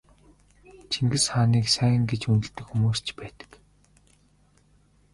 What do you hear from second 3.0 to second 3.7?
ч байдаг.